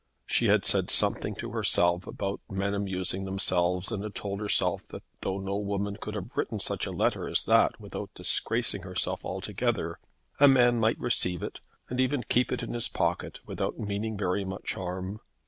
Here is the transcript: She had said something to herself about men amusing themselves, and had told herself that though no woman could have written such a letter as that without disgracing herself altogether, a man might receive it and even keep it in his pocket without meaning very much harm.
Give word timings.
She 0.25 0.47
had 0.47 0.65
said 0.65 0.89
something 0.89 1.35
to 1.35 1.51
herself 1.51 2.07
about 2.07 2.41
men 2.49 2.73
amusing 2.73 3.23
themselves, 3.25 3.91
and 3.91 4.01
had 4.01 4.15
told 4.15 4.39
herself 4.39 4.83
that 4.87 5.03
though 5.21 5.37
no 5.37 5.57
woman 5.57 5.95
could 6.01 6.15
have 6.15 6.35
written 6.35 6.57
such 6.57 6.87
a 6.87 6.91
letter 6.91 7.27
as 7.27 7.43
that 7.43 7.79
without 7.79 8.09
disgracing 8.15 8.81
herself 8.81 9.23
altogether, 9.23 9.99
a 10.39 10.47
man 10.47 10.79
might 10.79 10.99
receive 10.99 11.43
it 11.43 11.59
and 11.87 11.99
even 12.01 12.23
keep 12.27 12.51
it 12.51 12.63
in 12.63 12.73
his 12.73 12.87
pocket 12.87 13.41
without 13.45 13.77
meaning 13.77 14.17
very 14.17 14.43
much 14.43 14.73
harm. 14.73 15.19